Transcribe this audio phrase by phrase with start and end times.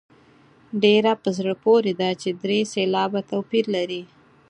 [0.83, 4.01] ډېره په زړه پورې ده چې درې سېلابه توپیر لري.